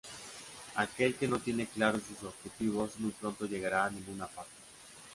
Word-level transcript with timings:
Aquel 0.83 1.13
que 1.17 1.27
no 1.27 1.37
tiene 1.37 1.67
claros 1.67 2.01
sus 2.01 2.23
objetivos 2.23 2.99
muy 2.99 3.11
pronto 3.11 3.45
llegará 3.45 3.85
a 3.85 3.91
ninguna 3.91 4.25
parte. 4.25 4.49